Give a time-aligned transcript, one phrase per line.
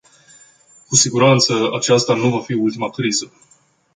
[0.87, 3.31] Cu siguranță, aceasta nu va fi ultima criză.